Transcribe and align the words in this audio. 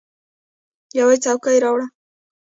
یوه 0.97 1.15
څوکۍ 1.23 1.57
راوړه! 1.63 1.87